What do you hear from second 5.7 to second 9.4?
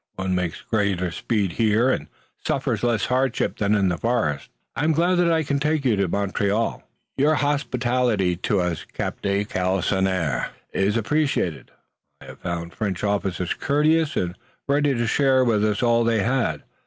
you to Montreal." "Your hospitality to us, Captain